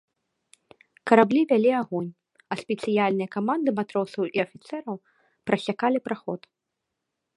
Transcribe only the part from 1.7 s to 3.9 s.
агонь, а спецыяльныя каманды